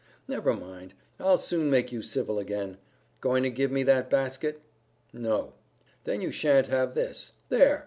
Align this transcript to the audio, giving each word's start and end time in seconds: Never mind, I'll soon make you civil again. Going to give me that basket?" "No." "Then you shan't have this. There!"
Never 0.27 0.55
mind, 0.55 0.95
I'll 1.19 1.37
soon 1.37 1.69
make 1.69 1.91
you 1.91 2.01
civil 2.01 2.39
again. 2.39 2.77
Going 3.19 3.43
to 3.43 3.51
give 3.51 3.69
me 3.69 3.83
that 3.83 4.09
basket?" 4.09 4.63
"No." 5.13 5.53
"Then 6.05 6.21
you 6.23 6.31
shan't 6.31 6.65
have 6.69 6.95
this. 6.95 7.33
There!" 7.49 7.79